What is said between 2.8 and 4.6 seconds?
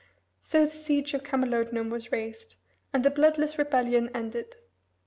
and the bloodless rebellion ended.